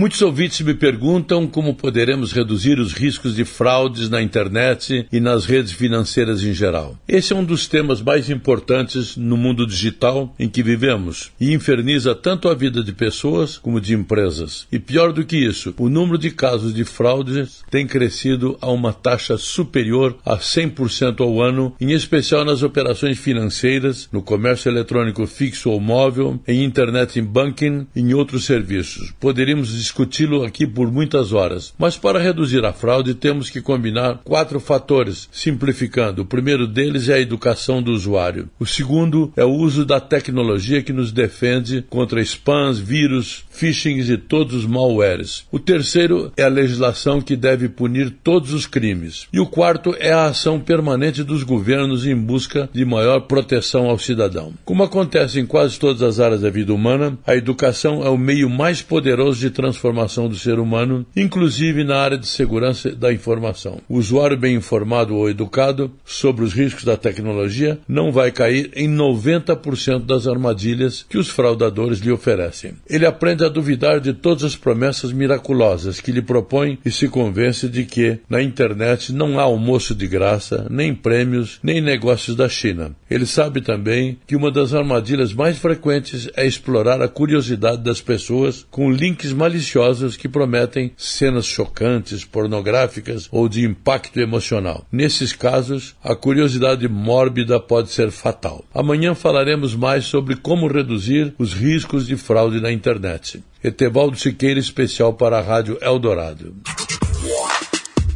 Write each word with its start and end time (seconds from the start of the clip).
Muitos 0.00 0.22
ouvintes 0.22 0.62
me 0.62 0.72
perguntam 0.72 1.46
como 1.46 1.74
poderemos 1.74 2.32
reduzir 2.32 2.78
os 2.78 2.94
riscos 2.94 3.34
de 3.34 3.44
fraudes 3.44 4.08
na 4.08 4.22
internet 4.22 5.06
e 5.12 5.20
nas 5.20 5.44
redes 5.44 5.72
financeiras 5.72 6.42
em 6.42 6.54
geral. 6.54 6.98
Esse 7.06 7.34
é 7.34 7.36
um 7.36 7.44
dos 7.44 7.66
temas 7.66 8.00
mais 8.00 8.30
importantes 8.30 9.14
no 9.14 9.36
mundo 9.36 9.66
digital 9.66 10.34
em 10.38 10.48
que 10.48 10.62
vivemos 10.62 11.30
e 11.38 11.52
inferniza 11.52 12.14
tanto 12.14 12.48
a 12.48 12.54
vida 12.54 12.82
de 12.82 12.94
pessoas 12.94 13.58
como 13.58 13.78
de 13.78 13.92
empresas. 13.92 14.66
E 14.72 14.78
pior 14.78 15.12
do 15.12 15.22
que 15.22 15.36
isso, 15.36 15.74
o 15.76 15.90
número 15.90 16.16
de 16.16 16.30
casos 16.30 16.72
de 16.72 16.82
fraudes 16.82 17.62
tem 17.70 17.86
crescido 17.86 18.56
a 18.62 18.70
uma 18.70 18.94
taxa 18.94 19.36
superior 19.36 20.16
a 20.24 20.38
100% 20.38 21.20
ao 21.20 21.42
ano, 21.42 21.74
em 21.78 21.92
especial 21.92 22.42
nas 22.42 22.62
operações 22.62 23.18
financeiras, 23.18 24.08
no 24.10 24.22
comércio 24.22 24.70
eletrônico 24.70 25.26
fixo 25.26 25.68
ou 25.68 25.78
móvel, 25.78 26.40
em 26.48 26.64
internet 26.64 27.20
banking 27.20 27.86
e 27.94 28.00
em 28.00 28.14
outros 28.14 28.46
serviços. 28.46 29.12
Poderíamos 29.20 29.89
discuti-lo 29.90 30.44
aqui 30.44 30.66
por 30.66 30.90
muitas 30.90 31.32
horas. 31.32 31.74
Mas 31.76 31.96
para 31.96 32.20
reduzir 32.20 32.64
a 32.64 32.72
fraude, 32.72 33.14
temos 33.14 33.50
que 33.50 33.60
combinar 33.60 34.20
quatro 34.24 34.60
fatores, 34.60 35.28
simplificando. 35.32 36.22
O 36.22 36.26
primeiro 36.26 36.66
deles 36.66 37.08
é 37.08 37.14
a 37.14 37.20
educação 37.20 37.82
do 37.82 37.90
usuário. 37.90 38.48
O 38.58 38.66
segundo 38.66 39.32
é 39.36 39.44
o 39.44 39.52
uso 39.52 39.84
da 39.84 40.00
tecnologia 40.00 40.82
que 40.82 40.92
nos 40.92 41.10
defende 41.10 41.84
contra 41.90 42.22
spams, 42.22 42.78
vírus, 42.78 43.44
phishing 43.50 43.98
e 43.98 44.16
todos 44.16 44.54
os 44.54 44.66
malwares. 44.66 45.44
O 45.50 45.58
terceiro 45.58 46.32
é 46.36 46.44
a 46.44 46.48
legislação 46.48 47.20
que 47.20 47.36
deve 47.36 47.68
punir 47.68 48.10
todos 48.22 48.52
os 48.52 48.66
crimes. 48.66 49.26
E 49.32 49.40
o 49.40 49.46
quarto 49.46 49.94
é 49.98 50.12
a 50.12 50.26
ação 50.26 50.60
permanente 50.60 51.24
dos 51.24 51.42
governos 51.42 52.06
em 52.06 52.14
busca 52.14 52.70
de 52.72 52.84
maior 52.84 53.22
proteção 53.22 53.88
ao 53.88 53.98
cidadão. 53.98 54.52
Como 54.64 54.84
acontece 54.84 55.40
em 55.40 55.46
quase 55.46 55.78
todas 55.78 56.02
as 56.02 56.20
áreas 56.20 56.42
da 56.42 56.50
vida 56.50 56.72
humana, 56.72 57.18
a 57.26 57.34
educação 57.34 58.04
é 58.04 58.08
o 58.08 58.16
meio 58.16 58.48
mais 58.48 58.82
poderoso 58.82 59.40
de 59.40 59.50
transformação 59.50 59.69
transformação 59.70 60.28
do 60.28 60.34
ser 60.34 60.58
humano, 60.58 61.06
inclusive 61.16 61.84
na 61.84 61.96
área 61.96 62.18
de 62.18 62.26
segurança 62.26 62.90
da 62.90 63.12
informação. 63.12 63.78
O 63.88 63.98
usuário 63.98 64.36
bem 64.36 64.56
informado 64.56 65.14
ou 65.14 65.30
educado 65.30 65.92
sobre 66.04 66.44
os 66.44 66.52
riscos 66.52 66.84
da 66.84 66.96
tecnologia 66.96 67.78
não 67.88 68.10
vai 68.10 68.32
cair 68.32 68.70
em 68.74 68.88
90% 68.88 70.04
das 70.04 70.26
armadilhas 70.26 71.06
que 71.08 71.16
os 71.16 71.28
fraudadores 71.28 72.00
lhe 72.00 72.10
oferecem. 72.10 72.74
Ele 72.88 73.06
aprende 73.06 73.44
a 73.44 73.48
duvidar 73.48 74.00
de 74.00 74.12
todas 74.12 74.42
as 74.42 74.56
promessas 74.56 75.12
miraculosas 75.12 76.00
que 76.00 76.12
lhe 76.12 76.22
propõem 76.22 76.78
e 76.84 76.90
se 76.90 77.08
convence 77.08 77.68
de 77.68 77.84
que 77.84 78.18
na 78.28 78.42
internet 78.42 79.12
não 79.12 79.38
há 79.38 79.42
almoço 79.42 79.94
de 79.94 80.06
graça, 80.06 80.66
nem 80.68 80.94
prêmios, 80.94 81.60
nem 81.62 81.80
negócios 81.80 82.36
da 82.36 82.48
China. 82.48 82.92
Ele 83.08 83.26
sabe 83.26 83.60
também 83.60 84.18
que 84.26 84.34
uma 84.34 84.50
das 84.50 84.74
armadilhas 84.74 85.32
mais 85.32 85.58
frequentes 85.58 86.28
é 86.36 86.44
explorar 86.44 87.00
a 87.00 87.08
curiosidade 87.08 87.82
das 87.82 88.00
pessoas 88.00 88.66
com 88.70 88.90
links 88.90 89.32
maliciosos 89.32 89.59
maliciosos 89.60 90.16
que 90.16 90.28
prometem 90.28 90.92
cenas 90.96 91.44
chocantes, 91.44 92.24
pornográficas 92.24 93.28
ou 93.30 93.48
de 93.48 93.64
impacto 93.64 94.18
emocional. 94.18 94.86
Nesses 94.90 95.32
casos, 95.32 95.94
a 96.02 96.14
curiosidade 96.14 96.88
mórbida 96.88 97.60
pode 97.60 97.90
ser 97.90 98.10
fatal. 98.10 98.64
Amanhã 98.74 99.14
falaremos 99.14 99.74
mais 99.74 100.06
sobre 100.06 100.36
como 100.36 100.66
reduzir 100.66 101.34
os 101.38 101.52
riscos 101.52 102.06
de 102.06 102.16
fraude 102.16 102.60
na 102.60 102.72
internet. 102.72 103.42
Etevaldo 103.62 104.18
Siqueira, 104.18 104.58
especial 104.58 105.12
para 105.12 105.38
a 105.38 105.42
Rádio 105.42 105.76
Eldorado. 105.82 106.54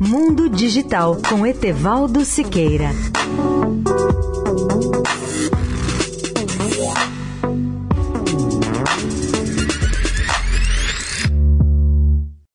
Mundo 0.00 0.48
Digital 0.48 1.20
com 1.28 1.46
Etevaldo 1.46 2.24
Siqueira. 2.24 2.90